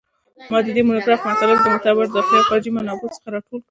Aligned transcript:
ما 0.51 0.59
د 0.65 0.67
دې 0.75 0.81
مونوګراف 0.87 1.21
مطالب 1.29 1.57
د 1.61 1.65
معتبرو 1.73 2.13
داخلي 2.15 2.37
او 2.39 2.47
خارجي 2.49 2.71
منابعو 2.73 3.13
څخه 3.15 3.27
راټول 3.33 3.49
کړل 3.51 3.59